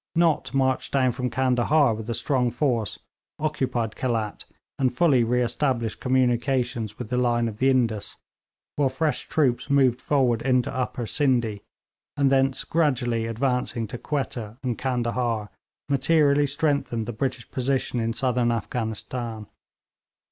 [0.15, 2.97] Nott marched down from Candahar with a strong force,
[3.37, 4.45] occupied Khelat,
[4.79, 8.17] and fully re established communications with the line of the Indus,
[8.77, 11.61] while fresh troops moved forward into Upper Scinde,
[12.17, 15.49] and thence gradually advancing to Quetta and Candahar,
[15.87, 19.45] materially strengthened the British position in Southern Afghanistan.